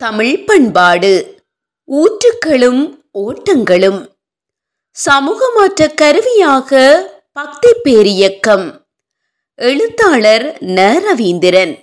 [0.00, 1.42] தமிழ் பண்பாடு.
[1.86, 4.06] ஊற்றுக்களும் ஓட்டங்களும்.
[4.90, 6.80] சமூக மாற்ற கருவியாக
[7.32, 8.86] பக்தி பேரியக்கம்.
[9.54, 11.00] எழுத்தாளர் ந.
[11.08, 11.74] ரவீந்திரன்.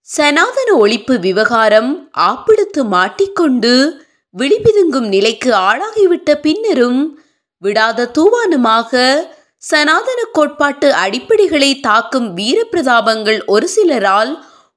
[0.00, 4.02] சனாதன ஒழிப்பு விவகாரம் ஆப்பிடுத்து மாட்டிக்கொண்டு
[4.38, 7.20] விழிபிதுங்கும் நிலைக்கு ஆளாகிவிட்ட பின்னரும்
[7.62, 9.22] விடாத தூவானமாக
[9.66, 14.32] சனாதன கோட்பாட்டு அடிப்படைகளை தாக்கும் வீரப்பிரதாபங்கள் ஒரு சிலரால்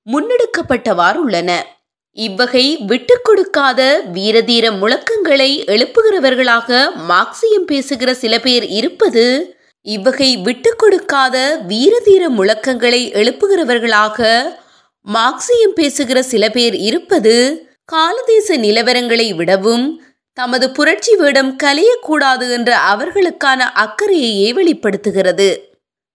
[0.07, 1.51] முன்னெடுக்கப்பட்டவாறு உள்ளன
[2.17, 3.81] இவ்வகை விட்டுக் கொடுக்காத
[4.13, 9.25] வீரதீர முழக்கங்களை எழுப்புகிறவர்களாக மார்க்சியம் பேசுகிற சில பேர் இருப்பது
[9.85, 14.19] இவ்வகை விட்டுக் கொடுக்காத வீரதீர முழக்கங்களை எழுப்புகிறவர்களாக
[15.05, 17.35] மார்க்சியம் பேசுகிற சில பேர் இருப்பது
[17.85, 19.85] காலதேச நிலவரங்களை விடவும்
[20.39, 25.49] தமது புரட்சி வேடம் கலையக்கூடாது என்ற அவர்களுக்கான அக்கறையையே வெளிப்படுத்துகிறது.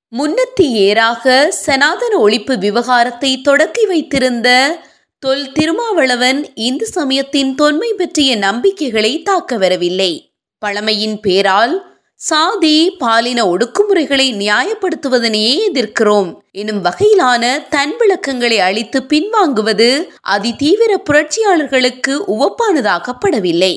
[0.09, 4.79] முன்னத்தி ஏறாக சனாதன ஒழிப்பு விவகாரத்தை தொடக்கி வைத்திருந்த
[5.19, 10.13] தொல் திருமாவளவன் இந்து சமயத்தின் தொன்மை பற்றிய நம்பிக்கைகளை தாக்க வரவில்லை.
[10.59, 11.75] பழமையின் பேரால்
[12.15, 19.89] சாதி பாலின ஒடுக்குமுறைகளை நியாயப்படுத்துவதனையே எதிர்க்கிறோம் எனும் வகையிலான தன் விளக்கங்களை அளித்து பின்வாங்குவது
[20.29, 23.75] அதிதீவிர புரட்சியாளர்களுக்கு உவப்பானதாக்கப்படவில்லை.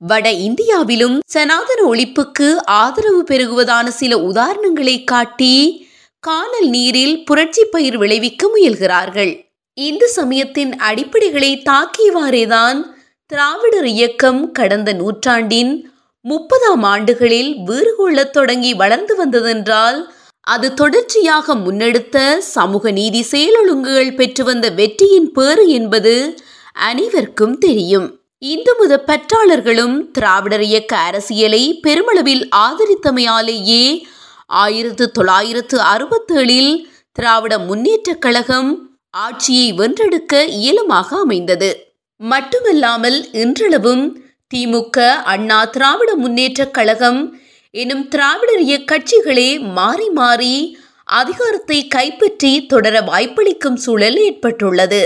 [0.00, 5.86] வட இந்தியாவிலும் சனாதன ஒழிப்புக்கு ஆதரவு பெருகுவதான சில உதாரணங்களை காட்டி
[6.20, 9.50] காணல் நீரில் புரட்சி பயிர் விளைவிக்க முயல்கிறார்கள்.
[9.74, 12.82] இந்து சமயத்தின் அடிப்படைகளை தாக்கியவாறேதான்
[13.26, 20.08] திராவிடர் இயக்கம் கடந்த நூற்றாண்டின் முப்பதாம் ஆண்டுகளில் வீறு கொள்ளத் தொடங்கி வளர்ந்து வந்ததென்றால்
[20.40, 26.38] அது தொடர்ச்சியாக முன்னெடுத்த சமூக நீதி செயலொழுங்குகள் பெற்று வந்த வெற்றியின் பேறு என்பது
[26.72, 28.17] அனைவருக்கும் தெரியும்.
[28.42, 34.04] இந்து மத பற்றாளர்களும் திராவிடர் இயக்க அரசியலை பெருமளவில் ஆதரித்தமையாலேயே
[34.46, 38.70] ஆயிரத்து தொள்ளாயிரத்து அறுபத்தேழில் திராவிட முன்னேற்றக் கழகம்
[39.10, 41.70] ஆட்சியை வென்றெடுக்க இயலுமாக அமைந்தது.
[42.20, 44.04] மட்டுமல்லாமல் இன்றளவும்
[44.54, 47.20] திமுக அண்ணா திராவிட முன்னேற்றக் கழகம்
[47.70, 55.02] எனும் திராவிடர் இயக்க கட்சிகளே மாறி மாறி அதிகாரத்தை கைப்பற்றி தொடர வாய்ப்பளிக்கும் சூழல் ஏற்பட்டுள்ளது.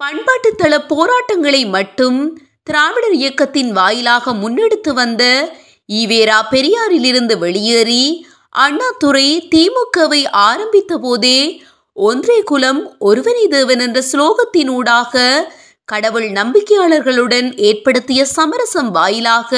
[0.00, 2.18] பண்பாட்டுத்தள போராட்டங்களை மட்டும்
[2.66, 5.52] திராவிடர் இயக்கத்தின் வாயிலாக முன்னெடுத்து வந்த
[5.92, 15.44] ஈவேரா பெரியாரிலிருந்து வெளியேறி அண்ணாதுரை திமுகவை ஆரம்பித்த போதே ஒன்றே குலம் ஒருவனே தேவன் என்ற ஸ்லோகத்தினூடாக
[15.84, 19.52] கடவுள் நம்பிக்கையாளர்களுடன் ஏற்படுத்திய சமரசம் வாயிலாக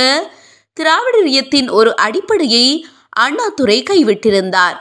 [0.81, 4.77] திராவிடரியத்தின் ஒரு அடிப்படையை அண்ணாதுரை கைவிட்டிருந்தார்.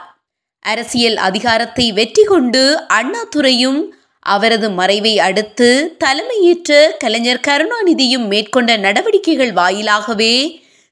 [0.64, 3.80] அரசியல் அதிகாரத்தை வெற்றி கொண்டு அண்ணாதுரையும்
[4.26, 10.34] அவரது மறைவை அடுத்து தலைமையேற்ற கலைஞர் கருணாநிதியும் மேற்கொண்ட நடவடிக்கைகள் வாயிலாகவே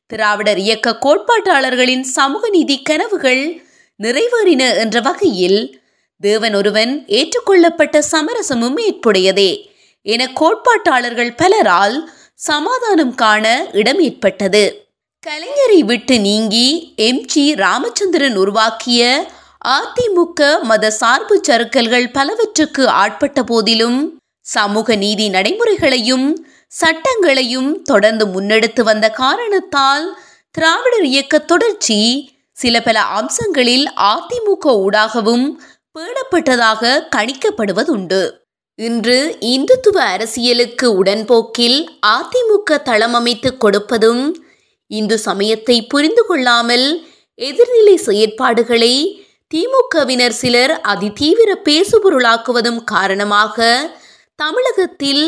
[0.06, 3.42] திராவிடர் இயக்க கோட்பாட்டாளர்களின் சமூக நீதி கனவுகள்
[4.02, 5.60] நிறைவேறின என்ற வகையில்
[6.20, 9.50] தேவன் ஒருவன் ஏற்றுக்கொள்ளப்பட்ட சமரசமும் ஏற்புடையதே
[10.06, 11.96] என கோட்பாட்டாளர்கள் பலரால்
[12.34, 14.64] சமாதானம் காண இடம் ஏற்பட்டது.
[15.26, 16.66] கலைஞரை விட்டு நீங்கி
[16.96, 19.02] எம் ஜி ராமச்சந்திரன் உருவாக்கிய
[19.64, 26.26] அதிமுக மத சார்பு சறுக்கல்கள் பலவற்றுக்கு ஆட்பட்ட போதிலும் சமூக நீதி நடைமுறைகளையும்
[26.72, 30.18] சட்டங்களையும் தொடர்ந்து முன்னெடுத்து வந்த காரணத்தால்
[30.50, 31.98] திராவிடர் இயக்க தொடர்ச்சி
[32.52, 35.46] சில பல அம்சங்களில் அதிமுக ஊடாகவும்
[35.92, 38.30] பேடப்பட்டதாக கணிக்கப்படுவதுண்டு.
[38.78, 44.34] இன்று இந்துத்துவ அரசியலுக்கு உடன்போக்கில் அதிமுக தளமமைத்து கொடுப்பதும்
[44.90, 47.06] இந்து சமயத்தை புரிந்து கொள்ளாமல்
[47.40, 49.22] எதிர்நிலை செயற்பாடுகளை
[49.54, 53.66] திமுகவினர் சிலர் அதிதீவிர பேசுபொருளாக்குவதும் காரணமாக
[54.36, 55.24] தமிழகத்தில்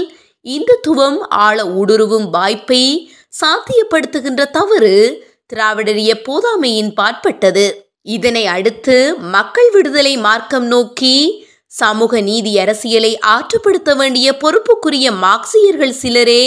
[0.47, 3.11] இந்துத்துவம் ஆழ ஊடுருவும் வாய்ப்பை
[3.41, 4.95] சாத்தியப்படுத்துகின்ற தவறு
[5.47, 7.67] திராவிடரிய போதாமையின் பாற்பட்டது.
[8.03, 11.17] இதனை அடுத்து மக்கள் விடுதலை மார்க்கம் நோக்கி
[11.67, 16.45] சமூக நீதி அரசியலை ஆற்றுப்படுத்த வேண்டிய பொறுப்புக்குரிய மார்க்சியர்கள் சிலரே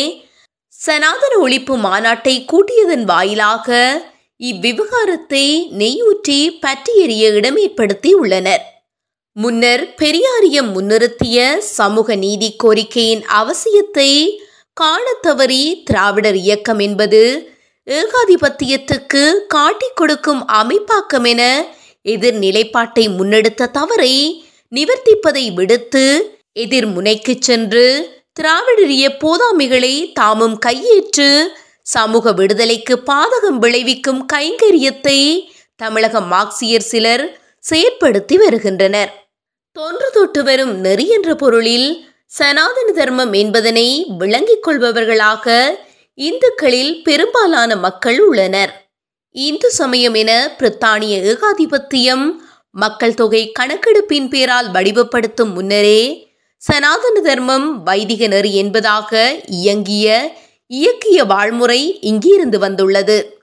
[0.74, 3.78] சனாதன ஒழிப்பு மாநாட்டை கூட்டியதன் வாயிலாக
[4.44, 8.64] இவ்விவகாரத்தை நெய்யூற்றி பற்றியெறிய இடம் ஏற்படுத்தி உள்ளனர்.
[9.32, 14.38] முன்னர் பெரியாரியம் முன்னிறுத்திய சமூக நீதி கோரிக்கையின் அவசியத்தை
[14.74, 17.22] காணத் தவறி திராவிடர் இயக்கம் என்பது
[17.88, 21.66] ஏகாதிபத்தியத்துக்கு காட்டிக் கொடுக்கும் அமைப்பாக்கம் என
[22.02, 27.86] எதிர் நிலைப்பாட்டை முன்னெடுத்த தவறை நிவர்த்திப்பதை விடுத்து எதிர் முனைக்குச் சென்று
[28.40, 31.30] திராவிடரிய போதாமைகளை தாமும் கையேற்று
[31.94, 35.20] சமூக விடுதலைக்கு பாதகம் விளைவிக்கும் கைங்கரியத்தை
[35.80, 37.24] தமிழக மார்க்சியர் சிலர்
[37.70, 39.12] செயற்படுத்தி வருகின்றனர்.
[39.76, 41.90] தொன்று தொட்டு வரும் நெறி என்ற பொருளில்
[42.32, 43.88] சனாதன தர்மம் என்பதனை
[44.18, 45.48] விளங்கிக் கொள்பவர்களாக
[46.18, 48.74] இந்துக்களில் பெரும்பாலான மக்கள் உள்ளனர்.
[49.36, 52.26] இந்து சமயம் என பிரித்தானிய ஏகாதிபத்தியம்
[52.76, 56.02] மக்கள் தொகை கணக்கெடுப்பின் பேரால் வடிவப்படுத்தும் முன்னரே
[56.62, 59.12] சனாதன தர்மம் வைதிக நெறி என்பதாக
[59.60, 60.08] இயங்கிய
[60.72, 63.42] இயக்கிய வாழ்முறை இங்கிருந்து வந்துள்ளது.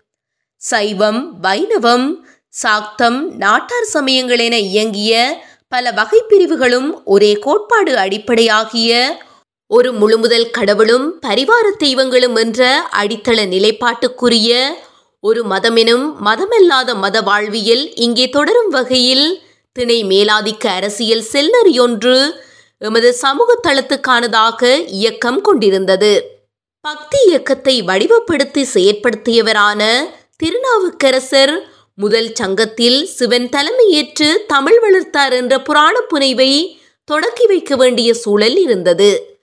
[0.56, 9.16] சைவம் வைணவம் சாக்தம் நாட்டார் சமயங்கள் என இயங்கிய பல வகைப்பிரிவுகளும் ஒரே கோட்பாடு அடிப்படையாகிய
[9.66, 14.50] ஒரு முழுமுதல் கடவுளும் பரிவார தெய்வங்களும் என்ற அடித்தள நிலைப்பாட்டுக்குரிய
[15.20, 19.42] ஒரு மதமெனும் மதமல்லாத மத வாழ்வியல் இங்கே தொடரும் வகையில்
[19.72, 22.30] திணை மேலாதிக்க அரசியல் செல்லறியொன்று
[22.78, 26.35] எமது சமூக தளத்துக்கானதாக இயக்கம் கொண்டிருந்தது.
[26.86, 37.46] பக்தி இயக்கத்தை வடிவப்படுத்தி செயற்படுத்தியவரான திருநாவுக்கரசர் முதல் சங்கத்தில் சிவன் தலைமையேற்று தமிழ் வளர்த்தார் என்ற புராண புனைவை தொடக்கி
[37.46, 39.38] வைக்க வேண்டிய சூழல் இருந்தது.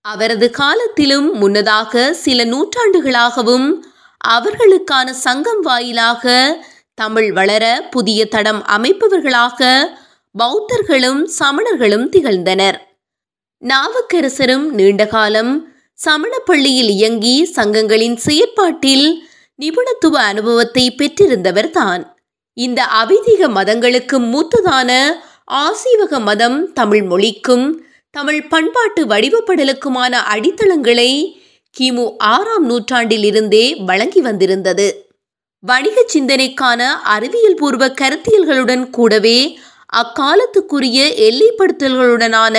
[0.00, 3.68] அவரது காலத்திலும் முன்னதாக சில நூற்றாண்டுகளாகவும்
[4.24, 6.34] அவர்களுக்கான சங்கம் வாயிலாக
[6.94, 9.88] தமிழ் வளர புதிய தடம் அமைப்பவர்களாக
[10.38, 12.78] பௌத்தர்களும் சமணர்களும் திகழ்ந்தனர்.
[13.62, 19.06] நாவுக்கரசரும் நீண்டகாலம் சமணப்பள்ளியில் இயங்கி சங்கங்களின் செயற்பாட்டில்
[19.58, 22.02] நிபுணத்துவ அனுபவத்தை பெற்றிருந்தவர் தான்.
[22.56, 24.90] இந்த அவிதீக மதங்களுக்கு மூத்ததான
[25.64, 27.66] ஆசீவக மதம் தமிழ் மொழிக்கும்
[28.10, 31.10] தமிழ் பண்பாட்டு வடிவப்படலுக்குமான அடித்தளங்களை
[31.76, 32.04] கிமு
[32.34, 34.86] ஆறாம் நூற்றாண்டில் இருந்தே வழங்கி வந்திருந்தது.
[35.64, 36.80] வணிக சிந்தனைக்கான
[37.14, 39.38] அறிவியல் பூர்வ கருத்தியல்களுடன் கூடவே
[39.92, 40.98] அக்காலத்துக்குரிய
[41.28, 42.56] எல்லைப்படுத்தல்களுடனான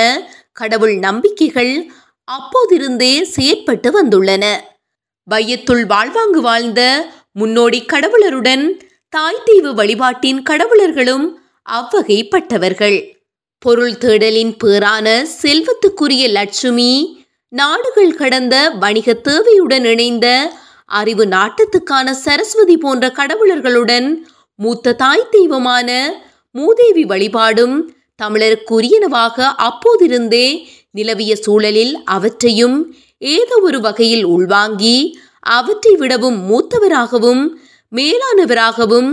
[0.51, 1.73] கடவுள் நம்பிக்கைகள்
[2.27, 4.45] அப்போதிருந்தே செயற்பட்டு வந்துள்ளன.
[5.23, 6.81] வையத்துள் வாழ்வாங்கு வாழ்ந்த
[7.31, 8.65] முன்னோடி கடவுளருடன்
[9.09, 11.25] தாய் தீவு வழிபாட்டின் கடவுளர்களும்
[11.69, 12.97] அவ்வகைப்பட்டவர்கள்.
[13.59, 16.91] பொருள் தேடலின் பேரான செல்வத்துக்குரிய லட்சுமி
[17.49, 20.27] நாடுகள் கடந்த வணிக தேவையுடன் இணைந்த
[20.85, 24.07] அறிவு நாட்டத்துக்கான சரஸ்வதி போன்ற கடவுளர்களுடன்
[24.59, 25.89] மூத்த தாய் தெய்வமான
[26.51, 30.47] மூதேவி வழிபாடும் தமிழருக்குரியனவாக அப்போதிருந்தே
[30.97, 32.77] நிலவிய சூழலில் அவற்றையும்
[33.17, 34.97] ஏதோ ஒரு வகையில் உள்வாங்கி
[35.49, 37.43] அவற்றை விடவும் மூத்தவராகவும்
[37.91, 39.11] மேலானவராகவும்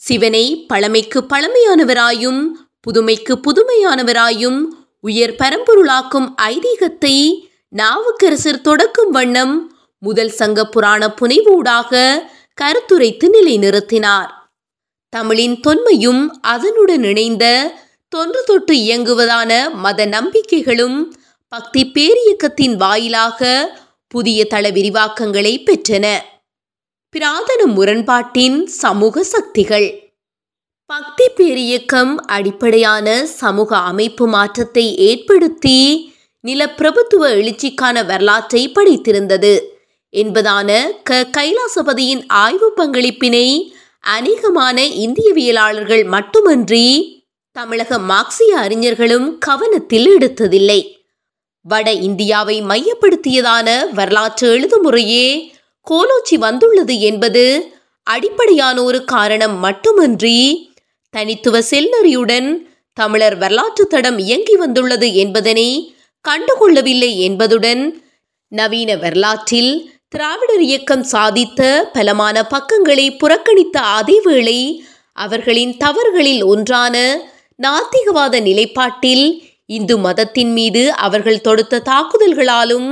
[0.00, 2.40] சிவனை பழமைக்கு பழமையானவராயும்
[2.80, 4.60] புதுமைக்கு புதுமையானவராயும்
[5.00, 7.16] உயர் பரம்பொருளாக்கும் ஐதீகத்தை
[7.72, 9.54] நாவுக்கரசர் தொடக்கும் வண்ணம்
[10.02, 11.92] முதல் சங்க புராண புனைவூடாக
[12.58, 14.30] கருத்துரைத்து நிலைநிறுத்தினார்.
[15.12, 17.44] தமிழின் தொன்மையும் அதனுடன் இணைந்த
[18.12, 20.98] தொன்று தொட்டு இயங்குவதான மத நம்பிக்கைகளும்
[21.48, 23.70] பக்தி பேரியக்கத்தின் வாயிலாக
[24.08, 26.18] புதிய தள விரிவாக்கங்களை பெற்றன.
[27.16, 30.12] பிராதன முரண்பாட்டின் சமூக சக்திகள்.
[30.86, 36.12] பக்தி பேரியக்கம் அடிப்படையான சமூக அமைப்பு மாற்றத்தை ஏற்படுத்தி
[36.46, 39.60] நிலப்பிரபுத்துவ எழுச்சிக்கான வரலாற்றை படைத்திருந்தது.
[40.16, 41.28] என்பதான க.
[41.36, 43.72] கைலாசபதியின் ஆய்வு பங்களிப்பினை
[44.06, 46.86] அநேகமான இந்தியவியலாளர்கள் மட்டுமன்றி
[47.52, 50.95] தமிழக மார்க்சிய அறிஞர்களும் கவனத்தில் எடுத்ததில்லை.
[51.66, 55.26] வட இந்தியாவை மையப்படுத்தியதான வரலாற்று எழுதுமுறையே
[55.86, 57.44] கோலோச்சி வந்துள்ளது என்பது
[58.06, 60.38] அடிப்படையான ஒரு காரணம் மட்டுமன்றி
[61.14, 62.48] தனித்துவ செல்நறியுடன்
[62.96, 65.68] தமிழர் வரலாற்று தடம் இயங்கி வந்துள்ளது என்பதனை
[66.24, 67.82] கண்டுகொள்ளவில்லை என்பதுடன்
[68.52, 69.72] நவீன வரலாற்றில்
[70.08, 74.58] திராவிடர் இயக்கம் சாதித்த பலமான பக்கங்களை புறக்கணித்த அதேவேளை
[75.16, 76.96] அவர்களின் தவறுகளில் ஒன்றான
[77.58, 79.26] நாத்திகவாத நிலைப்பாட்டில்
[79.66, 82.88] இந்து மதத்தின் மீது அவர்கள் தொடுத்த தாக்குதல்களாலும்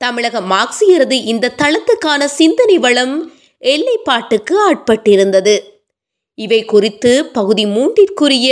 [0.00, 3.32] தமிழக மார்க்சியரது இந்த தளத்துக்கான சிந்தனை வளம்
[3.62, 5.56] எல்லைப்பாட்டுக்கு ஆட்பட்டிருந்தது.
[6.38, 8.50] இவை குறித்து பகுதி மூன்றிற்குரிய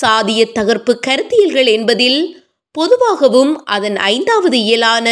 [0.00, 2.20] சாதிய தகர்ப்பு கருத்தியல்கள் என்பதில்
[2.74, 5.08] பொதுவாகவும் அதன் ஐந்தாவது இயலான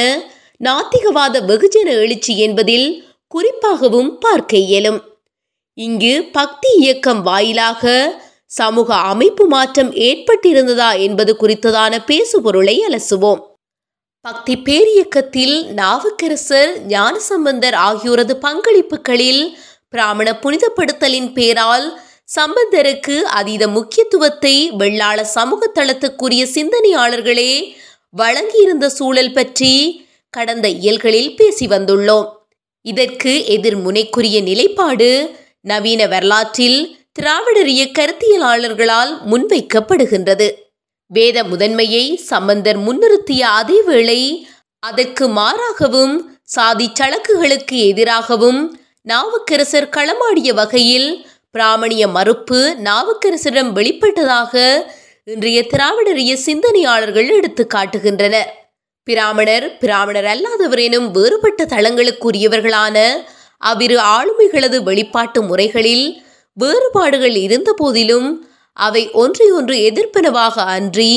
[0.65, 2.89] நாத்திகவாத வெகுஜன எழுச்சி என்பதில்
[3.35, 5.01] குறிப்பாகவும் பார்க்க இயலும்.
[5.79, 7.83] இங்கு பக்தி இயக்கம் வாயிலாக
[8.47, 13.41] சமூக அமைப்பு மாற்றம் ஏற்பட்டிருந்ததா என்பது குறித்ததான பேசுபொருளை அலசுவோம்.
[14.21, 19.57] பக்தி பேரியக்கத்தில் நாவுக்கரசர் ஞானசம்பந்தர் ஆகியோரது பங்களிப்புகளில்
[19.89, 22.01] பிராமண புனிதப்படுத்தலின் பேரால்
[22.37, 27.75] சம்பந்தருக்கு அதீத முக்கியத்துவத்தை வெள்ளாள சமூக தளத்துக்குரிய சிந்தனையாளர்களே
[28.17, 32.27] வழங்கியிருந்த சூழல் பற்றி கடந்த இயல்களில் பேசி வந்துள்ளோம்.
[32.83, 40.49] இதற்கு எதிர்முனைக்குரிய நிலைப்பாடு நவீன வரலாற்றில் திராவிடரிய கருத்தியலாளர்களால் முன்வைக்கப்படுகின்றது.
[41.07, 44.21] வேத முதன்மையை சம்பந்தர் முன்னிறுத்திய அதேவேளை
[44.79, 54.55] அதற்கு மாறாகவும் சாதி சளக்குகளுக்கு எதிராகவும் நாவுக்கரசர் களமாடிய வகையில் பிராமணிய மறுப்பு நாவுக்கரசரிடம் வெளிப்பட்டதாக
[55.25, 58.51] இன்றைய திராவிடரிய சிந்தனையாளர்கள் எடுத்து காட்டுகின்றனர்.
[59.05, 62.97] பிராமணர் பிராமணர் அல்லாதவர் எனும் வேறுபட்ட தளங்களுக்குரியவர்களான
[63.59, 66.07] அவ்விரு ஆளுமைகளது வெளிப்பாட்டு முறைகளில்
[66.57, 68.29] வேறுபாடுகள் இருந்த போதிலும்
[68.77, 71.13] அவை ஒன்றையொன்று எதிர்ப்பனவாக அன்றி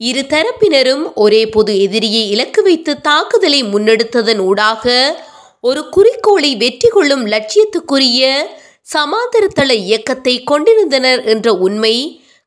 [0.00, 4.84] இரு தரப்பினரும் ஒரே பொது எதிரியை இலக்கு வைத்து தாக்குதலை முன்னெடுத்ததன் ஊடாக
[5.60, 8.26] ஒரு குறிக்கோளை வெற்றி கொள்ளும் லட்சியத்துக்குரிய
[8.94, 11.94] சமாந்தரத்தள இயக்கத்தை கொண்டிருந்தனர் என்ற உண்மை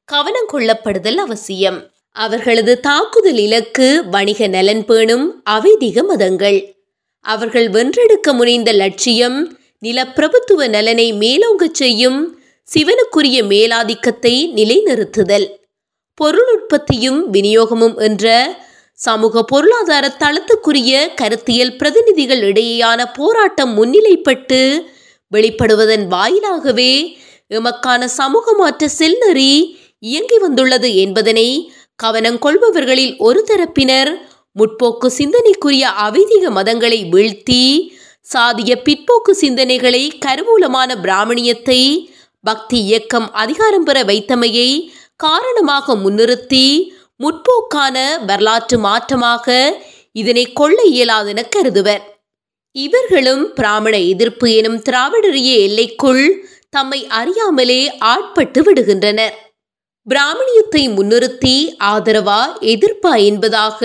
[0.10, 1.80] கவனம் கொள்ளப்படுதல் அவசியம்.
[2.16, 6.60] அவர்களது தாக்குதல் இலக்கு வணிக நலன் பேணும் அவைதிக மதங்கள்.
[7.26, 9.38] அவர்கள் வென்றெடுக்க முனைந்த லட்சியம்
[9.82, 12.20] நிலப்பிரபுத்துவ நலனை மேலோங்கச் செய்யும்
[12.68, 15.48] சிவனுக்குரிய மேலாதிக்கத்தை நிலைநிறுத்துதல்.
[16.16, 18.26] பொருள் உற்பத்தியும் விநியோகமும் என்ற
[18.94, 24.60] சமூக பொருளாதார தளத்துக்குரிய கருத்தியல் பிரதிநிதிகள் இடையேயான போராட்டம் முன்னிலைப்பட்டு
[25.32, 27.18] வெளிப்படுவதன் வாயிலாகவே
[27.50, 31.48] எமக்கான சமூக மாற்ற செல்நெறி இயங்கி வந்துள்ளது என்பதனை
[31.96, 34.12] கவனம் கொள்பவர்களில் ஒரு தரப்பினர்
[34.60, 37.64] முற்போக்கு சிந்தனைக்குரிய அவைதிக மதங்களை வீழ்த்தி
[38.26, 41.80] சாதிய பிற்போக்கு சிந்தனைகளை கருவூலமான பிராமணியத்தை
[42.44, 44.70] பக்தி இயக்கம் அதிகாரம் பெற வைத்தமையை
[45.16, 46.66] காரணமாக முன்னிறுத்தி
[47.20, 49.56] முற்போக்கான வரலாற்று மாற்றமாக
[50.12, 52.04] இதனை கொள்ள இயலாதென கருதுவர்.
[52.76, 56.24] இவர்களும் பிராமண எதிர்ப்பு எனும் திராவிடரிய எல்லைக்குள்
[56.70, 57.82] தம்மை அறியாமலே
[58.14, 59.36] ஆட்பட்டு விடுகின்றனர்.
[60.08, 62.42] பிராமணியத்தை முன்னிறுத்தி ஆதரவா
[62.74, 63.82] எதிர்ப்பா என்பதாக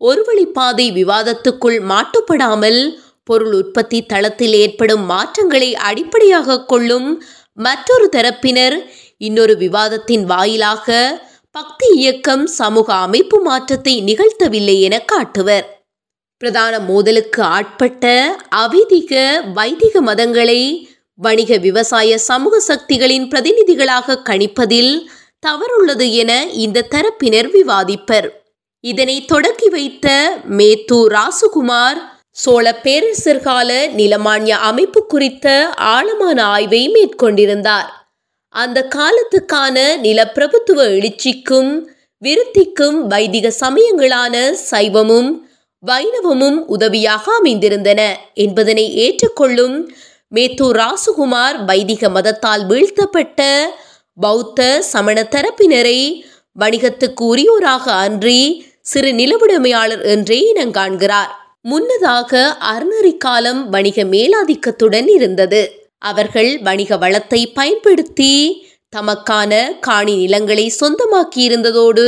[0.00, 2.80] ஒருவழிப்பாதை விவாதத்துக்குள் மாட்டுப்படாமல்
[3.26, 7.08] பொருள் உற்பத்தி தளத்தில் ஏற்படும் மாற்றங்களை அடிப்படையாக கொள்ளும்
[7.58, 8.76] மற்றொரு தரப்பினர்
[9.18, 10.88] இன்னொரு விவாதத்தின் வாயிலாக
[11.50, 15.66] பக்தி இயக்கம் சமூக அமைப்பு மாற்றத்தை நிகழ்த்தவில்லை என காட்டுவர்.
[16.38, 18.04] பிரதான மோதலுக்கு ஆட்பட்ட
[18.56, 19.12] அவைதிக
[19.54, 20.60] வைதிக மதங்களை
[21.18, 24.92] வணிக விவசாய சமூக சக்திகளின் பிரதிநிதிகளாக கணிப்பதில்
[25.46, 28.28] தவறுள்ளது என இந்த தரப்பினர் விவாதிப்பர்.
[28.84, 30.08] இதனை தொடக்கி வைத்த
[30.58, 32.00] மேத்து ராசுகுமார்
[32.36, 37.88] சோழ பேரரசர் கால நிலமானிய அமைப்பு குறித்த ஆழமான ஆய்வை மேற்கொண்டிருந்தார்.
[38.48, 41.70] அந்த காலத்துக்கான நிலப்பிரபுத்துவ எழுச்சிக்கும்
[42.18, 45.30] விருத்திக்கும் வைதிக சமயங்களான சைவமும்
[45.86, 48.00] வைணவமும் உதவியாக அமைந்திருந்தன
[48.34, 49.88] என்பதனை ஏற்றுக்கொள்ளும்
[50.28, 53.40] மேத்து ராசுகுமார் வைதிக மதத்தால் வீழ்த்தப்பட்ட
[54.12, 55.98] பௌத்த சமண தரப்பினரை
[56.60, 58.40] வணிகத்துக்கு உரியோராக அன்றி
[58.80, 62.32] சிறு நிலவுடைமையாளர் என்றே இனங்காண்கிறார் முன்னதாக
[62.70, 65.62] அறநெறி காலம் வணிக மேலாதிக்கத்துடன் இருந்தது.
[66.02, 68.32] அவர்கள் வணிக வளத்தை பயன்படுத்தி
[68.92, 72.06] தமக்கான காணி நிலங்களை சொந்தமாக்கி இருந்ததோடு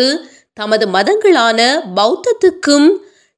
[0.52, 1.60] தமது மதங்களான
[1.96, 2.88] பௌத்தத்துக்கும்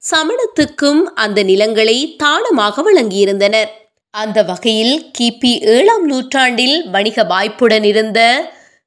[0.02, 3.70] சமணத்துக்கும் அந்த நிலங்களை தானமாக வழங்கியிருந்தனர்.
[4.14, 8.20] அந்த வகையில் கிபி ஏழாம் நூற்றாண்டில் வணிக வாய்ப்புடன் இருந்த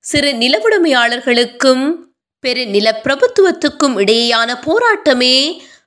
[0.05, 1.83] சிறு நிலவுடைமையாளர்களுக்கும்
[2.43, 5.35] பெரு நிலப்பிரபுத்துவத்துக்கும் இடையேயான போராட்டமே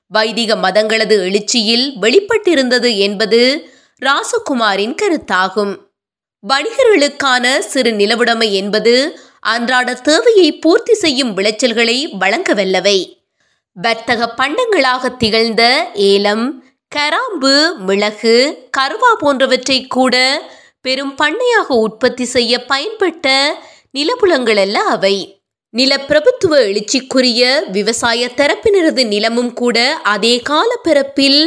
[0.07, 3.69] வைதிக மதங்களது எழுச்சியில் வெளிப்பட்டிருந்தது என்பது
[4.01, 5.75] ராசகுமாரின் கருத்தாகும்.
[6.47, 13.15] வணிகர்களுக்கான சிறு நிலவுடைமை என்பது அன்றாட தேவையை பூர்த்தி செய்யும் விளைச்சல்களை வழங்கவல்லவை.
[13.73, 16.63] வர்த்தக பண்டங்களாக திகழ்ந்த ஏலம்
[16.95, 20.41] கராம்பு மிளகு கருவா போன்றவற்றை கூட
[20.81, 23.47] பெரும் பண்ணையாக உற்பத்தி செய்ய பயன்பட்ட
[23.91, 25.36] நிலப்புலங்கள் அல்ல அவை.
[25.77, 27.41] நிலப்பிரபுத்துவ எழுச்சிக்குரிய
[27.71, 31.41] விவசாய தரப்பினரது நிலமும் கூட அதே கால பிறப்பில்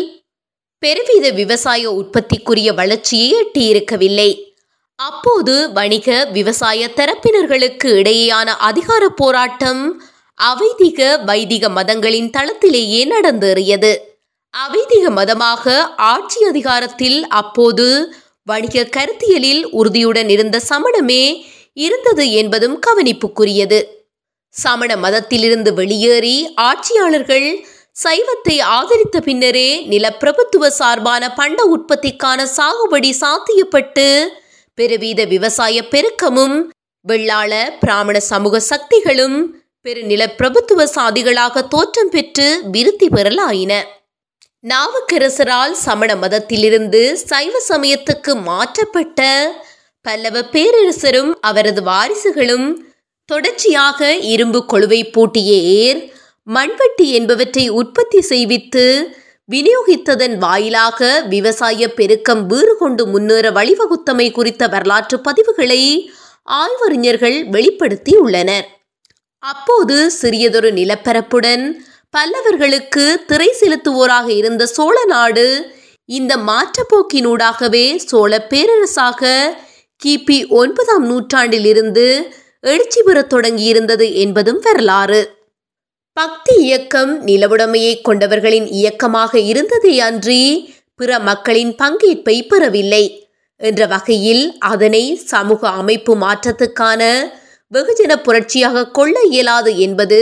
[0.82, 4.30] பெருவித விவசாய உற்பத்திக்குரிய வளர்ச்சியை எட்டியிருக்கவில்லை.
[4.99, 9.82] அப்போது வணிக விவசாய தரப்பினர்களுக்கு இடையேயான அதிகார போராட்டம்
[10.38, 13.92] அவைதிக வைதிக மதங்களின் தளத்திலேயே நடந்தேறியது.
[14.54, 17.87] அவைதிக மதமாக ஆட்சி அதிகாரத்தில் அப்போது
[18.42, 21.25] வணிக கருத்தியலில் உறுதியுடன் இருந்த சமணமே
[21.87, 23.80] இருந்தது என்பதும் கவனிப்புக்குரியது.
[24.50, 27.66] சமண மதத்திலிருந்து வெளியேறி ஆட்சியாளர்கள்
[28.02, 34.26] சைவத்தை ஆதரித்த பின்னரே நிலப்பிரபுத்துவ சார்பான பண்ட உற்பத்திக்கான சாகுபடி சாத்தியப்பட்டு
[34.75, 36.57] பெருவீத விவசாய பெருக்கமும்
[37.09, 43.83] வெள்ளாள பிராமண சமூக சக்திகளும் பெரு நிலப்பிரபுத்துவ சாதிகளாக தோற்றம் பெற்று விருத்தி பெறலாயின.
[44.69, 49.21] நாவுக்கரசரால் சமண மதத்திலிருந்து சைவ சமயத்துக்கு மாற்றப்பட்ட
[50.02, 52.66] பல்லவ பேரரசரும் அவரது வாரிசுகளும்
[53.30, 56.00] தொடர்ச்சியாக இரும்பு கொழுவை பூட்டிய ஏர்
[56.46, 58.84] மண்வெட்டி என்பவற்றை உற்பத்தி செய்வித்து
[59.49, 65.82] விநியோகித்ததன் வாயிலாக விவசாய பெருக்கம் வீறு கொண்டு முன்னேற வழிவகுத்தமை குறித்த வரலாற்று பதிவுகளை
[66.56, 68.68] ஆய்வறிஞர்கள் வெளிப்படுத்தி உள்ளனர்
[69.42, 71.64] அப்போது சிறியதொரு நிலப்பரப்புடன்
[72.14, 75.46] பல்லவர்களுக்கு திரை செலுத்துவோராக இருந்த சோழ நாடு
[76.08, 79.22] இந்த மாற்றப்போக்கினூடாகவே சோழ பேரரசாக
[80.00, 82.06] கிபி ஒன்பதாம் நூற்றாண்டிலிருந்து
[82.64, 85.21] எழுச்சி பெறத் தொடங்கியிருந்தது என்பதும் வரலாறு.
[86.12, 90.43] பக்தி இயக்கம் நிலவுடைமையை கொண்டவர்களின் இயக்கமாக இருந்ததே அன்றி
[90.95, 93.05] பிற மக்களின் பங்கேற்பை பெறவில்லை.
[93.57, 97.02] என்ற வகையில் அதனை சமூக அமைப்பு மாற்றத்துக்கான
[97.73, 100.21] வெகுஜன புரட்சியாக கொள்ள இயலாது என்பது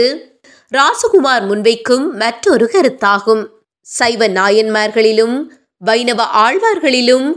[0.71, 3.43] ராசகுமார் முன்வைக்கும் மற்றொரு கருத்தாகும்.
[3.81, 5.37] சைவ நாயன்மார்களிலும்
[5.77, 7.27] வைணவ ஆழ்வார்களிலும்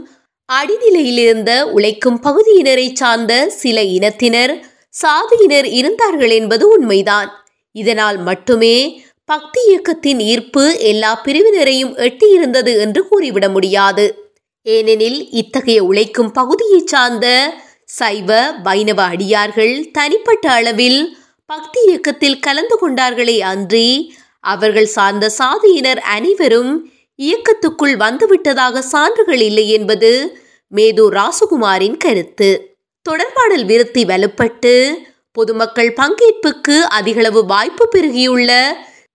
[0.49, 4.53] அடிநிலையிலிருந்த உழைக்கும் பகுதியினரை சார்ந்த சில இனத்தினர்
[5.01, 7.45] சாதியினர் இருந்தார்கள் என்பது உண்மைதான்.
[7.71, 14.17] இதனால் மட்டுமே பக்தி இயக்கத்தின் ஈர்ப்பு எல்லா பிரிவினரையும் எட்டியிருந்தது என்று கூறிவிட முடியாது.
[14.61, 17.53] ஏனெனில் இத்தகைய உழைக்கும் பகுதியைச் சார்ந்த
[17.85, 27.95] சைவ வைணவ அடியார்கள் தனிப்பட்ட அளவில் பக்தி இயக்கத்தில் கலந்து கொண்டார்களே அன்றி அவர்கள் சார்ந்த சாதியினர் அனைவரும் இயக்கத்துக்குள்
[27.95, 32.72] வந்துவிட்டதாக சான்றுகள் இல்லை என்பது மேது ராசகுமாரின் கருத்து.
[33.05, 34.93] தொடர்பாடல் விருத்தி வலுப்பட்டு
[35.31, 38.49] பொதுமக்கள் பங்கேற்புக்கு அதிகளவு வாய்ப்பு பெருகியுள்ள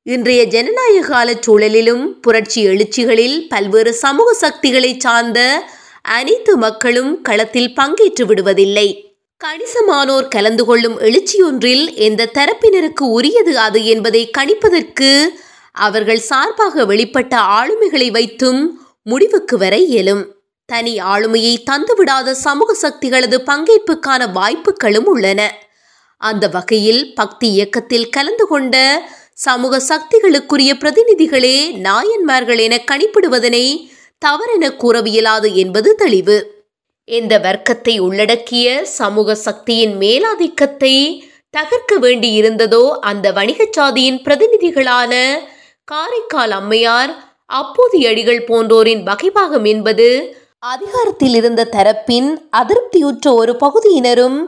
[0.02, 5.64] இன்றைய ஜனநாயக கால சூழலிலும் புரட்சி எழுச்சிகளில் பல்வேறு சமூக சக்திகளை சார்ந்த
[6.02, 8.88] அனைத்து மக்களும் களத்தில் பங்கேற்று விடுவதில்லை.
[9.40, 15.28] கணிசமானோர் கலந்து கொள்ளும் எழுச்சியொன்றில் எந்த தரப்பினருக்கு உரியது அது என்பதை கணிப்பதற்கு
[15.72, 20.24] அவர்கள் சார்பாக வெளிப்பட்ட ஆளுமைகளை வைத்தும் முடிவுக்கு வர இயலும்.
[20.68, 25.40] தனி ஆளுமையை தந்துவிடாத சமூக சக்திகளது பங்கேற்புக்கான வாய்ப்புகளும் உள்ளன.
[26.20, 28.76] அந்த வகையில் பக்தி இயக்கத்தில் கலந்து கொண்ட
[29.38, 33.64] சமூக சக்திகளுக்குரிய பிரதிநிதிகளே நாயன்மார்கள் என கணிப்பிடுவதனை
[34.22, 36.38] தவறென கூறவியலாது என்பது தெளிவு.
[37.08, 40.94] இந்த வர்க்கத்தை உள்ளடக்கிய சமூக சக்தியின் மேலாதிக்கத்தை
[41.50, 45.12] தகர்க்க வேண்டியிருந்ததோ அந்த வணிகச் சாதியின் பிரதிநிதிகளான
[45.84, 47.12] காரைக்கால் அம்மையார்
[47.50, 50.08] அப்போது அடிகள் போன்றோரின் வகைபாகம் என்பது
[50.62, 54.38] அதிகாரத்தில் இருந்த தரப்பின் அதிருப்தியுற்ற ஒரு பகுதியினரும்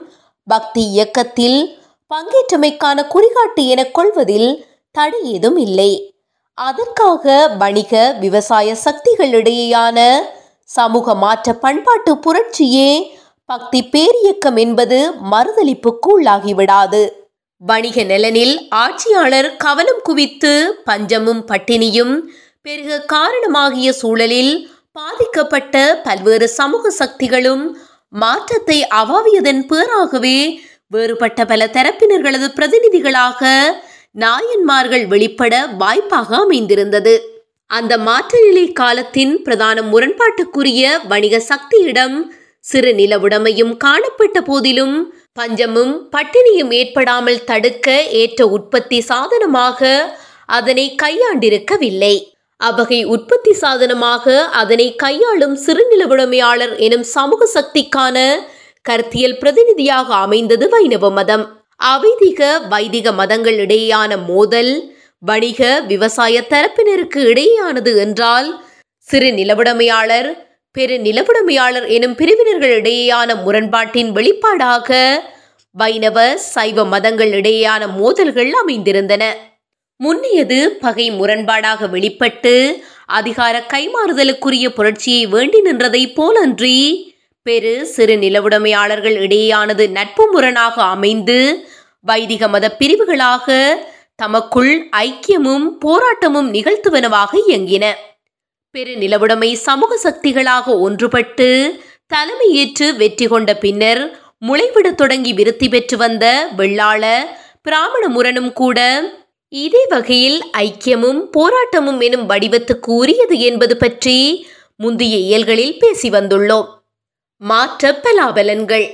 [0.45, 1.79] பக்தி இயக்கத்தில்
[2.11, 5.93] பங்கேற்றமைக்கான குறிகாட்டு என கொள்வதில் தடை ஏதும் இல்லை.
[6.55, 9.99] அதற்காக வணிக விவசாய சக்திகளிடையேயான
[10.63, 12.91] சமூக மாற்ற பண்பாட்டு புரட்சியே
[13.45, 14.99] பக்தி பேரியக்கம் என்பது
[15.33, 17.03] மறுதளிப்புக்கு உள்ளாகிவிடாது.
[17.57, 20.53] வணிக நலனில் ஆட்சியாளர் கவனம் குவித்து
[20.85, 22.15] பஞ்சமும் பட்டினியும்
[22.63, 24.53] பெருக காரணமாகிய சூழலில்
[24.97, 27.63] பாதிக்கப்பட்ட பல்வேறு சமூக சக்திகளும்
[28.13, 30.39] மாற்றத்தை அவாவியதன் பேராகவே
[30.87, 33.51] வேறுபட்ட பல தரப்பினர்களது பிரதிநிதிகளாக
[34.11, 37.15] நாயன்மார்கள் வெளிப்பட வாய்ப்பாக அமைந்திருந்தது.
[37.71, 42.17] அந்த மாற்றநிலை காலத்தின் பிரதான முரண்பாட்டுக்குரிய வணிக சக்தியிடம்
[42.65, 44.97] சிறு நிலவுடைமையும் காணப்பட்ட போதிலும்
[45.33, 47.89] பஞ்சமும் பட்டினியும் ஏற்படாமல் தடுக்க
[48.23, 49.91] ஏற்ற உற்பத்தி சாதனமாக
[50.47, 52.15] அதனை கையாண்டிருக்கவில்லை.
[52.61, 58.17] அவ்வகை உற்பத்தி சாதனமாக அதனை கையாளும் சிறுநிலவுடைமையாளர் எனும் சமூக சக்திக்கான
[58.83, 61.45] கருத்தியல் பிரதிநிதியாக அமைந்தது வைணவ மதம்.
[61.85, 64.73] அவைதிக வைதிக மதங்கள் இடையேயான மோதல்
[65.23, 68.49] வணிக விவசாய தரப்பினருக்கு இடையேயானது என்றால்
[69.09, 70.31] சிறு நிலவுடைமையாளர்
[70.77, 74.99] பெரு நிலவுடைமையாளர் எனும் பிரிவினர்கள் இடையேயான முரண்பாட்டின் வெளிப்பாடாக
[75.75, 79.25] வைணவ சைவ மதங்கள் இடையேயான மோதல்கள் அமைந்திருந்தன.
[80.01, 86.77] முன்னியது பகை முரண்பாடாக வெளிப்பட்டு அதிகார கைமாறுதலுக்குரிய புரட்சியை வேண்டி நின்றதை போலன்றி
[87.43, 91.69] பெரு சிறு நிலவுடைமையாளர்கள் இடையேயானது நட்பு முரணாக அமைந்து
[92.01, 93.77] வைதிக மத பிரிவுகளாக
[94.17, 97.85] தமக்குள் ஐக்கியமும் போராட்டமும் நிகழ்த்துவனவாக இயங்கின.
[98.71, 101.81] பெரு நிலவுடைமை சமூக சக்திகளாக ஒன்றுபட்டு
[102.15, 104.03] தலைமையேற்று வெற்றி கொண்ட பின்னர்
[104.47, 107.05] முளைவிடத் தொடங்கி விருத்தி பெற்று வந்த வெள்ளாள
[107.63, 108.79] பிராமண முரணும் கூட
[109.53, 116.69] இதே வகையில் ஐக்கியமும் போராட்டமும் எனும் வடிவத்துக்கு உரியது என்பது பற்றி முந்தைய இயல்களில் பேசி வந்துள்ளோம்.
[117.37, 118.87] மாற்ற பலாபலன்கள்.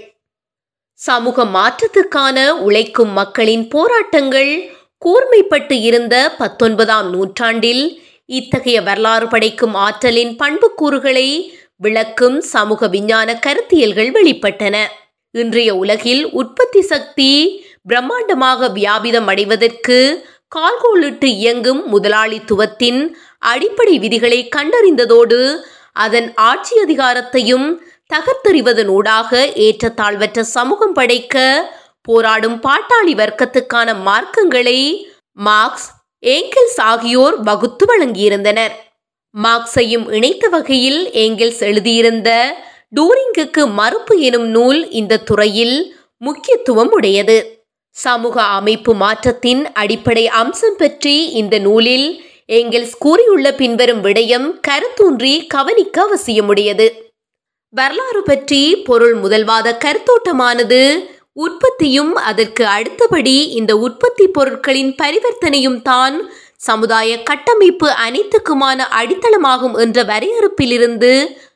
[0.92, 4.52] சமூக மாற்றத்துக்கான உழைக்கும் மக்களின் போராட்டங்கள்
[5.04, 11.28] கூர்மைப்பட்டு இருந்த பத்தொன்பதாம் நூற்றாண்டில் இத்தகைய வரலாறு படைக்கும் ஆற்றலின் பண்புக்கூறுகளை
[11.76, 14.76] விளக்கும் சமூக விஞ்ஞான கருத்தியல்கள் வெளிப்பட்டன.
[15.30, 17.32] இன்றைய உலகில் உற்பத்தி சக்தி
[17.88, 19.98] பிரம்மாண்டமாக வியாபிதம் அடைவதற்கு
[20.54, 25.56] கால்கோளிட்டு இயங்கும் முதலாளித்துவத்தின் அடிப்படை விதிகளை கண்டறிந்ததோடு
[25.92, 27.78] அதன் ஆட்சி அதிகாரத்தையும்
[28.14, 29.30] தகர்த்தெறிவதனூடாக
[29.66, 31.44] ஏற்றத்தாழ்வற்ற சமூகம் படைக்க
[32.02, 35.88] போராடும் பாட்டாளி வர்க்கத்துக்கான மார்க்கங்களை மார்க்ஸ்
[36.20, 38.74] ஏங்கெல்ஸ் ஆகியோர் வகுத்து வழங்கியிருந்தனர்.
[39.34, 42.30] மார்க்ஸையும் இணைத்த வகையில் ஏங்கெல்ஸ் எழுதியிருந்த
[42.96, 45.76] டூரிங்குக்கு மறுப்பு எனும் நூல் இந்த துறையில்
[46.18, 47.55] முக்கியத்துவம் உடையது.
[47.96, 52.08] சமூக அமைப்பு மாற்றத்தின் அடிப்படை அம்சம் பற்றி இந்த நூலில்
[52.44, 56.86] எங்கள் கூறியுள்ள பின்வரும் விடயம் கருத்தூன்றி கவனிக்க அவசியமுடையது.
[57.74, 60.80] வரலாறு பற்றி பொருள் முதல்வாத கருத்தோட்டமானது
[61.32, 66.16] உற்பத்தியும் அதற்கு அடுத்தபடி இந்த உற்பத்தி பொருட்களின் பரிவர்த்தனையும் தான்
[66.56, 71.12] சமுதாய கட்டமைப்பு அனைத்துக்குமான அடித்தளமாகும் என்ற வரையறுப்பிலிருந்து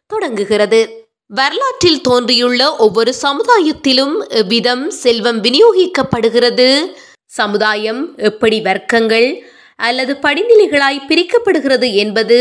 [0.06, 0.80] தொடங்குகிறது.
[1.30, 6.68] வரலாற்றில் தோன்றியுள்ள ஒவ்வொரு சமுதாயத்திலும் எவ்விதம் செல்வம் விநியோகிக்கப்படுகிறது.
[7.24, 9.28] சமுதாயம் எப்படி வர்க்கங்கள்
[9.76, 12.38] அல்லது படிநிலைகளாய் பிரிக்கப்படுகிறது என்பது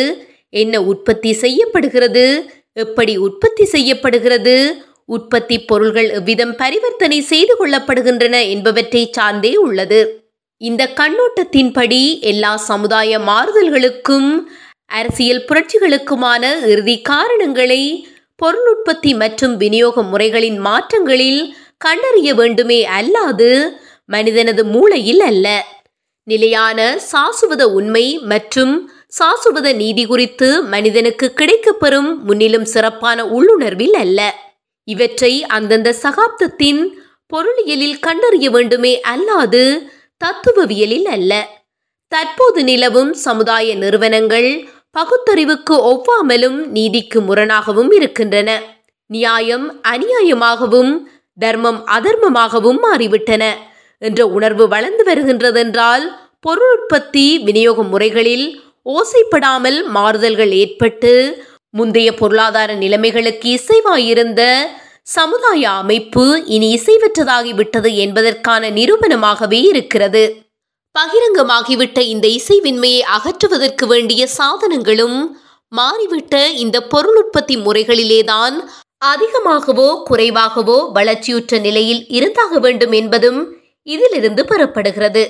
[0.49, 2.25] என்ன உற்பத்தி செய்யப்படுகிறது
[2.73, 4.55] எப்படி உற்பத்தி செய்யப்படுகிறது
[5.05, 9.99] உற்பத்தி பொருள்கள் எவ்விதம் பரிவர்த்தனை செய்து கொள்ளப்படுகின்றன என்பவற்றை சார்ந்தே உள்ளது.
[10.57, 14.29] இந்த கண்ணோட்டத்தின்படி எல்லா சமுதாய மாறுதல்களுக்கும்
[14.85, 17.81] அரசியல் புரட்சிகளுக்குமான இறுதி காரணங்களை
[18.39, 21.41] பொருள் உற்பத்தி மற்றும் விநியோக முறைகளின் மாற்றங்களில்
[21.77, 23.49] கண்டறிய வேண்டுமே அல்லாது
[24.05, 25.47] மனிதனது மூளையில் அல்ல.
[26.27, 26.79] நிலையான
[27.11, 28.73] சாசுவத உண்மை மற்றும்
[29.19, 34.19] சாசுவத நீதி குறித்து மனிதனுக்கு கிடைக்கப்பெறும் முன்னிலும் சிறப்பான உள்ளுணர்வில் அல்ல.
[34.87, 36.81] இவற்றை அந்தந்த சகாப்தத்தின்
[37.33, 39.63] பொருளியலில் கண்டறிய வேண்டுமே அல்லாது
[40.21, 41.33] தத்துவவியலில் அல்ல.
[42.11, 44.49] தற்போது நிலவும் சமுதாய நிறுவனங்கள்
[44.91, 48.61] பகுத்தறிவுக்கு ஒவ்வாமலும் நீதிக்கு முரணாகவும் இருக்கின்றன.
[49.05, 50.91] நியாயம் அநியாயமாகவும்
[51.37, 53.43] தர்மம் அதர்மமாகவும் மாறிவிட்டன.
[53.97, 56.05] என்ற உணர்வு வளர்ந்து வருகின்றதென்றால்
[56.39, 61.13] பொருள் உற்பத்தி விநியோக முறைகளில் ஓசைப்படாமல் மாறுதல்கள் ஏற்பட்டு
[61.69, 64.41] முந்தைய பொருளாதார நிலைமைகளுக்கு இசைவாயிருந்த
[65.03, 70.23] சமுதாய அமைப்பு இனி இசைவற்றதாகிவிட்டது என்பதற்கான நிரூபணமாகவே இருக்கிறது.
[70.97, 75.27] பகிரங்கமாகிவிட்ட இந்த இசைவின்மையை அகற்றுவதற்கு வேண்டிய சாதனங்களும்
[75.75, 78.55] மாறிவிட்ட இந்த பொருள் உற்பத்தி முறைகளிலேதான்
[79.05, 85.27] அதிகமாகவோ குறைவாகவோ வளர்ச்சியுற்ற நிலையில் இருந்தாக வேண்டும் என்பதும் இதிலிருந்து பெறப்படுகிறது.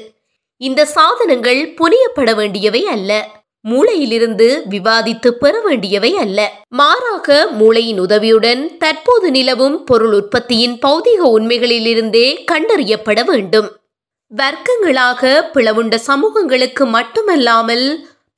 [0.57, 3.27] இந்த சாதனங்கள் புனியப்பட வேண்டியவை அல்ல
[3.69, 6.51] மூளையிலிருந்து விவாதித்து பெற வேண்டியவை அல்ல.
[6.69, 13.78] மாறாக மூளையின் உதவியுடன் தற்போது நிலவும் பொருள் உற்பத்தியின் பௌதிக உண்மைகளிலிருந்தே கண்டறியப்பட வேண்டும்.
[14.31, 15.21] வர்க்கங்களாக
[15.53, 17.85] பிளவுண்ட சமூகங்களுக்கு மட்டுமல்லாமல்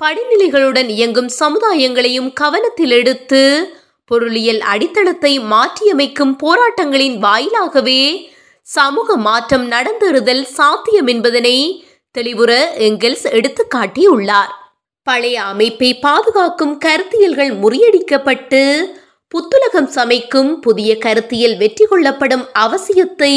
[0.01, 3.41] படிநிலைகளுடன் இயங்கும் சமுதாயங்களையும் கவனத்தில் எடுத்து
[4.11, 8.01] பொருளியல் அடித்தளத்தை மாற்றியமைக்கும் போராட்டங்களின் வாயிலாகவே
[8.67, 11.57] சமூக மாற்றம் நடந்தேறுதல் சாத்தியம் என்பதனை
[12.15, 14.51] தெளிவுற எங்கெல்ஸ் எடுத்து காட்டியுள்ளார்
[15.07, 18.63] பழைய அமைப்பை பாதுகாக்கும் கருத்தியல்கள் முறியடிக்கப்பட்டு
[19.31, 23.33] புத்துலகம் சமைக்கும் புதிய கருத்தியல் வெற்றி கொள்ளப்படும் அவசியத்தை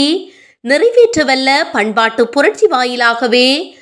[0.69, 3.75] நிறைவேற்றவல்ல பண்பாட்டு புரட்சி வாயிலாகவே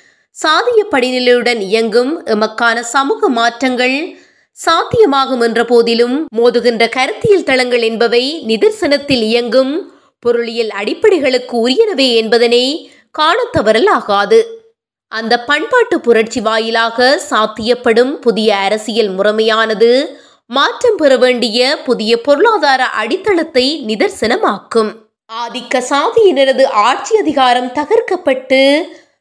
[0.43, 4.19] சாதிய படிநிலையுடன் இயங்கும் எமக்கான சமூக மாற்றங்கள்
[4.67, 14.61] சாத்தியமாகும் என்ற போதிலும் மோதுகின்ற கருத்தியல் தளங்கள் என்பவை நிதர்சனத்தில் இயங்கும் பொருளியல் அடிப்படைகளுக்கு உரியனவே என்பதனை காணத் ஆகாது
[15.09, 20.07] அந்த பண்பாட்டு புரட்சி வாயிலாக சாத்தியப்படும் புதிய அரசியல் முறைமையானது
[20.47, 25.11] மாற்றம் பெற வேண்டிய புதிய பொருளாதார அடித்தளத்தை நிதர்சனமாக்கும்.
[25.31, 28.59] ஆதிக்க சாதியினரது ஆட்சி அதிகாரம் தகர்க்கப்பட்டு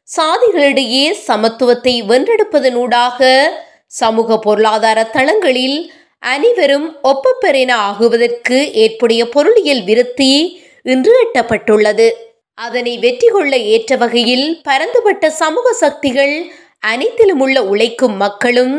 [0.08, 3.30] சாதிகளிடையே சமத்துவத்தை வென்றெடுப்பதனூடாக
[3.92, 5.78] சமூக பொருளாதார தளங்களில்
[6.24, 10.32] அனைவரும் ஒப்பப்பெறென ஆகுவதற்கு ஏற்புடைய பொருளியல் விருத்தி
[10.84, 12.08] இன்று எட்டப்பட்டுள்ளது.
[12.58, 16.34] அதனை வெற்றி கொள்ள ஏற்ற வகையில் பரந்துபட்ட சமூக சக்திகள்
[16.92, 18.74] அனைத்திலும் உள்ள உழைக்கும் மக்களும்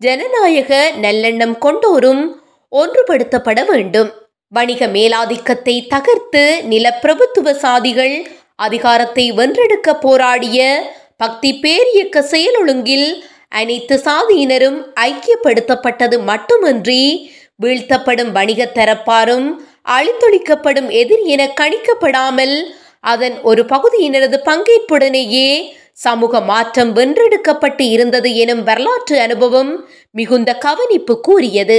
[0.00, 2.24] ஜனநாயக நல்லெண்ணம் கொண்டோரும்
[2.72, 4.12] ஒன்றுபடுத்தப்பட வேண்டும்.
[4.52, 8.14] வணிக மேலாதிக்கத்தை தகர்த்து நிலப்பிரபுத்துவ சாதிகள்
[8.56, 10.58] அதிகாரத்தை வென்றெடுக்க போராடிய
[11.16, 13.08] பக்தி பேரியக்க செயலொழுங்கில்
[13.48, 17.02] அனைத்து சாதியினரும் ஐக்கியப்படுத்தப்பட்டது மட்டுமன்றி
[17.56, 19.48] வீழ்த்தப்படும் வணிக தரப்பாரும்
[19.88, 22.56] அழித்தொழிக்கப்படும் எதிரி என கணிக்கப்படாமல்
[23.00, 25.48] அதன் ஒரு பகுதியினரது பங்கேற்புடனேயே
[25.98, 29.70] சமூக மாற்றம் வென்றெடுக்கப்பட்டு இருந்தது எனும் வரலாற்று அனுபவம்
[30.10, 31.78] மிகுந்த கவனிப்பு கூறியது.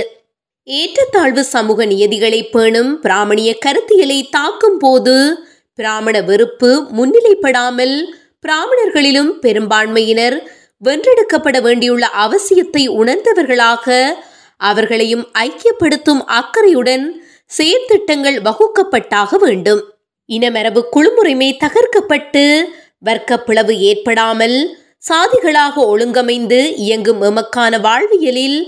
[0.67, 8.03] ஏற்றத்தாழ்வு சமூக நியதிகளை பேணும் பிராமணிய கருத்தியலை தாக்கும் போது பிராமண வெறுப்பு முன்னிலைப்படாமல்
[8.41, 10.51] பிராமணர்களிலும் பெரும்பான்மையினர்
[10.84, 14.15] வென்றெடுக்கப்பட வேண்டியுள்ள அவசியத்தை உணர்ந்தவர்களாக
[14.58, 17.23] அவர்களையும் ஐக்கியப்படுத்தும் அக்கறையுடன்
[17.58, 19.82] செயற்திட்டங்கள் வகுக்கப்பட்டாக வேண்டும்.
[20.30, 22.63] இனமரபு குழுமுறைமை தகர்க்கப்பட்டு
[22.99, 24.77] வர்க்க பிளவு ஏற்படாமல்
[25.10, 28.60] சாதிகளாக ஒழுங்கமைந்து இயங்கும் எமக்கான வாழ்வியலில்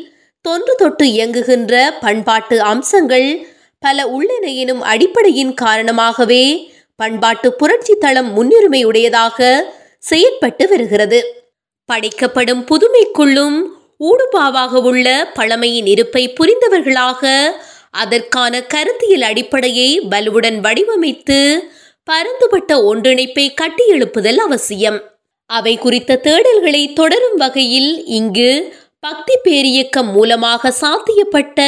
[0.41, 3.47] தொன்று தொட்டு இயங்குகின்ற பண்பாட்டு அம்சங்கள்
[3.79, 9.59] பல உள்ளன எனும் அடிப்படையின் காரணமாகவே பண்பாட்டு புரட்சி தளம் முன்னுரிமையுடையதாக
[10.09, 11.19] செயற்பட்டு வருகிறது.
[11.85, 13.57] படைக்கப்படும் புதுமைக்குள்ளும்
[13.99, 17.51] ஊடுபாவாக உள்ள பழமையின் இருப்பை புரிந்தவர்களாக
[17.91, 21.59] அதற்கான கருத்தியல் அடிப்படையை வலுவுடன் வடிவமைத்து
[22.03, 24.99] பரந்துபட்ட ஒன்றிணைப்பை கட்டியெழுப்புதல் அவசியம்.
[25.45, 31.59] அவை குறித்த தேடல்களை தொடரும் வகையில் இங்கு பக்தி பேரியக்கம் மூலமாக சாத்தியப்பட்ட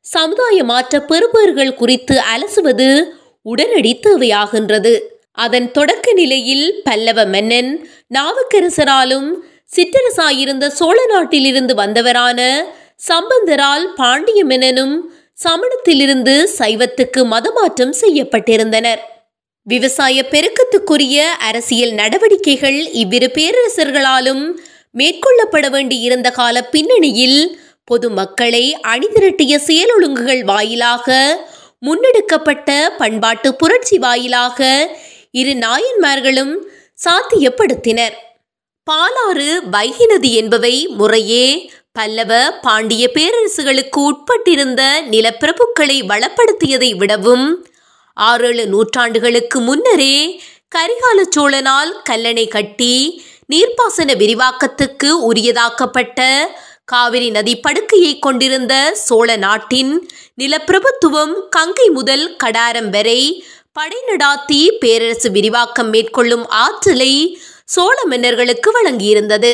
[0.00, 2.86] சமுதாய மாற்ற பெறுபவர்கள் குறித்து அலசுவது
[3.42, 4.92] உடனடி தேவையாகின்றது.
[5.32, 7.70] அதன் தொடக்க நிலையில் பல்லவ மன்னன்
[8.14, 9.28] நாவுக்கரசராலும்
[9.76, 12.40] சிற்றரசாயிருந்த சோழ நாட்டிலிருந்து வந்தவரான
[13.08, 14.96] சம்பந்தரால் பாண்டிய மன்னனும்
[15.44, 19.00] சமணத்திலிருந்து சைவத்துக்கு மதமாற்றம் செய்யப்பட்டிருந்தனர்.
[19.66, 21.16] விவசாய பெருக்கத்துக்குரிய
[21.48, 24.44] அரசியல் நடவடிக்கைகள் இவ்விரு பேரரசர்களாலும்
[24.98, 31.16] மேற்கொள்ளப்பட வேண்டியிருந்த கால பின்னணியில் பொதுமக்களை அணிதிரட்டிய செயலொழுங்குகள் வாயிலாக
[31.86, 34.68] முன்னெடுக்கப்பட்ட பண்பாட்டு புரட்சி வாயிலாக
[35.30, 36.54] இரு நாயன்மார்களும்
[37.04, 38.14] சாத்தியப்படுத்தினர்.
[38.90, 47.66] பாலாறு வைகை நதி என்பவை முறையே பல்லவ பாண்டிய பேரரசுகளுக்கு உட்பட்டிருந்த நிலப்பிரபுக்களை வளப்படுத்தியதை விடவும்
[48.14, 50.40] ஆறேழு நூற்றாண்டுகளுக்கு முன்னரே
[50.74, 56.20] கரிகால சோழனால் கல்லணை கட்டி நீர்ப்பாசன விரிவாக்கத்துக்கு உரியதாக்கப்பட்ட
[56.84, 58.74] காவிரி நதி படுக்கையை கொண்டிருந்த
[59.06, 59.92] சோழ நாட்டின்
[60.42, 63.20] நிலப்பிரபுத்துவம் கங்கை முதல் கடாரம் வரை
[63.72, 67.12] படை நடாத்தி பேரரசு விரிவாக்கம் மேற்கொள்ளும் ஆற்றலை
[67.64, 69.52] சோழ மன்னர்களுக்கு வழங்கியிருந்தது.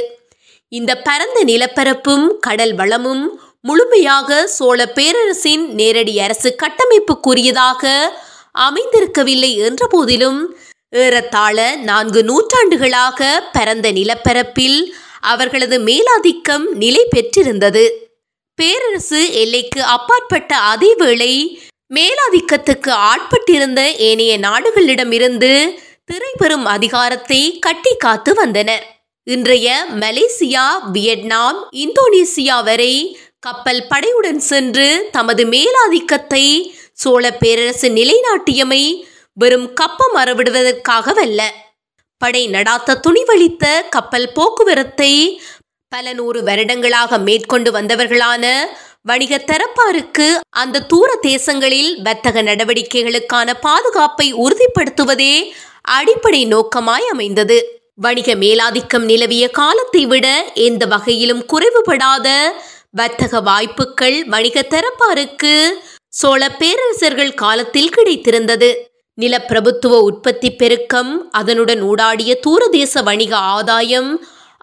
[0.72, 3.24] இந்த பரந்த நிலப்பரப்பும் கடல் வளமும்
[3.60, 7.92] முழுமையாக சோழ பேரரசின் நேரடி அரசு கட்டமைப்புக்குரியதாக
[8.66, 10.40] அமைந்திருக்கவில்லை என்ற போதிலும்
[10.92, 13.20] ஏறத்தாழ நான்கு நூற்றாண்டுகளாக
[13.52, 14.78] பரந்த நிலப்பரப்பில்
[15.20, 17.84] அவர்களது மேலாதிக்கம் நிலை பெற்றிருந்தது.
[18.58, 21.32] பேரரசு எல்லைக்கு அப்பாற்பட்ட அதேவேளை
[21.94, 25.52] மேலாதிக்கத்துக்கு ஆட்பட்டிருந்த ஏனைய நாடுகளிடமிருந்து
[26.04, 28.84] திரைபெறும் அதிகாரத்தை கட்டி காத்து வந்தனர்
[29.26, 29.68] இன்றைய
[30.00, 32.92] மலேசியா வியட்நாம் இந்தோனேசியா வரை
[33.40, 36.44] கப்பல் படையுடன் சென்று தமது மேலாதிக்கத்தை
[36.92, 38.82] சோழ பேரரசு நிலைநாட்டியமை
[39.38, 41.42] வெறும் கப்பம் மறவிடுவதற்காகவல்ல.
[42.18, 45.40] படை நடாத்த துணிவளித்த கப்பல் போக்குவரத்தை
[45.88, 48.54] பல நூறு வருடங்களாக மேற்கொண்டு வந்தவர்களான
[49.02, 55.34] வணிக தரப்பாருக்கு அந்த தூர தேசங்களில் வர்த்தக நடவடிக்கைகளுக்கான பாதுகாப்பை உறுதிப்படுத்துவதே
[55.82, 57.80] அடிப்படை நோக்கமாய் அமைந்தது.
[57.94, 62.50] வணிக மேலாதிக்கம் நிலவிய காலத்தை விட எந்த வகையிலும் குறைவுபடாத
[62.90, 65.68] வர்த்தக வாய்ப்புகள் வணிக தரப்பாருக்கு
[66.08, 68.87] சோழ பேரரசர்கள் காலத்தில் கிடைத்திருந்தது.
[69.18, 74.10] நிலப்பிரபுத்துவ உற்பத்தி பெருக்கம் அதனுடன் ஊடாடிய தூரதேச வணிக ஆதாயம்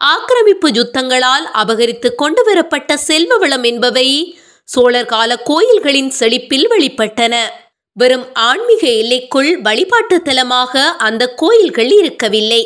[0.02, 4.08] ஆக்கிரமிப்பு யுத்தங்களால் அபகரித்து கொண்டு வரப்பட்ட செல்வ வளம் என்பவை
[4.70, 7.34] சோழர் கால கோயில்களின் செழிப்பில் வெளிப்பட்டன.
[7.98, 12.64] வெறும் ஆன்மீக எல்லைக்குள் வழிபாட்டு தலமாக அந்த கோயில்கள் இருக்கவில்லை.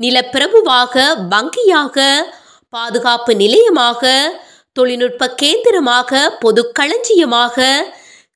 [0.00, 2.06] நிலப்பிரபுவாக வங்கியாக
[2.72, 4.12] பாதுகாப்பு நிலையமாக
[4.72, 7.66] தொழில்நுட்ப கேந்திரமாக பொது களஞ்சியமாக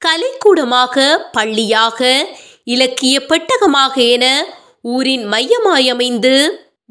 [0.02, 2.00] கலைக்கூடமாக பள்ளியாக
[2.66, 4.24] இலக்கிய பெட்டகமாக என
[4.80, 6.34] ஊரின் மையமாயமைந்து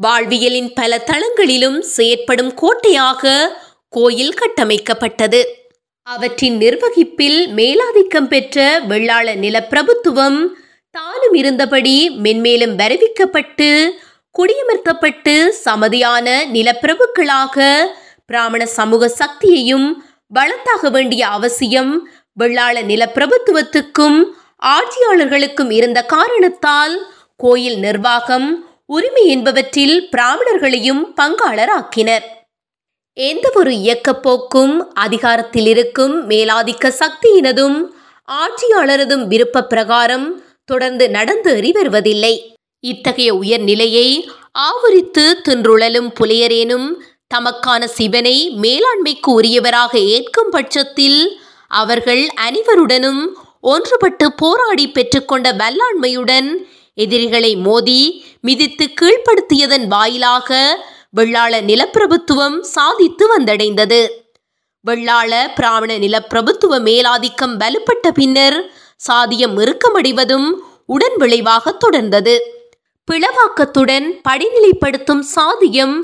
[0.01, 3.33] வாழ்வியலின் பல தளங்களிலும் செயற்படும் கோட்டையாக
[3.89, 5.41] கோயில் கட்டமைக்கப்பட்டது.
[6.07, 10.39] அவற்றின் நிர்வகிப்பில் மேலாதிக்கம் பெற்ற வெள்ளாள நிலப்பிரபுத்துவம்
[10.95, 13.69] தானும் இருந்தபடி மென்மேலும் வரவிக்கப்பட்டு
[14.35, 15.35] குடியமர்த்தப்பட்டு
[15.65, 17.67] சமதியான நிலப்பிரபுக்களாக
[18.25, 19.88] பிராமண சமூக சக்தியையும்
[20.33, 21.93] வளர்த்தாக வேண்டிய அவசியம்
[22.39, 24.17] வெள்ளாள நிலப்பிரபுத்துவத்துக்கும்
[24.61, 32.25] ஆட்சியாளர்களுக்கும் இருந்த காரணத்தால் கோயில் நிர்வாகம் உரிமை என்பவற்றில் பிராமணர்களையும் பங்காளராக்கினர்.
[33.13, 37.77] எந்த ஒரு இயக்கப்போக்கும் அதிகாரத்தில் இருக்கும் மேலாதிக்க சக்தியினதும்
[38.31, 46.87] ஆட்சியாளரதும் விருப்ப பிரகாரம் தொடர்ந்து நடந்து வருவதில்லை இத்தகைய உயர்நிலையை ஆவரித்து தின்றுழலும் புலையரேனும்
[47.35, 53.21] தமக்கான சிவனை மேலாண்மைக்கு உரியவராக ஏற்கும் பட்சத்தில் அவர்கள் அனைவருடனும்
[53.71, 56.49] ஒன்றுபட்டு போராடி பெற்றுக்கொண்ட வல்லாண்மையுடன்
[56.93, 58.01] எதிரிகளை மோதி
[58.41, 60.60] மிதித்து கீழ்ப்படுத்தியதன் வாயிலாக
[61.17, 64.01] வெள்ளாள நிலப்பிரபுத்துவம் சாதித்து வந்தடைந்தது.
[64.86, 68.58] வெள்ளாள பிராமண நிலப்பிரபுத்துவ மேலாதிக்கம் வலுப்பட்ட பின்னர்
[69.08, 70.49] சாதியம் இறுக்கமடைவதும்
[70.86, 72.36] உடன் விளைவாக தொடர்ந்தது.
[73.08, 75.95] பிளவாக்கத்துடன் படிநிலைப்படுத்தும் சாதியம்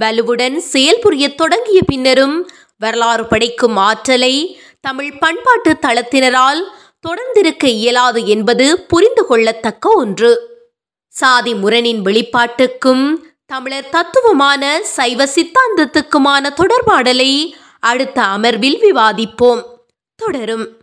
[0.00, 2.36] வலுவுடன் செயல்புரிய தொடங்கிய பின்னரும்
[2.78, 4.34] வரலாறு படைக்கும் ஆற்றலை
[4.80, 6.60] தமிழ் பண்பாட்டு தளத்தினரால்
[7.00, 10.48] தொடர்ந்திருக்க இயலாது என்பது புரிந்து கொள்ளத்தக்க ஒன்று.
[11.08, 19.62] சாதி முரணின் வெளிப்பாட்டுக்கும் தமிழர் தத்துவமான சைவ சித்தாந்தத்துக்குமான தொடர்பாடலை அடுத்த அமர்வில் விவாதிப்போம்.
[20.14, 20.79] தொடரும்.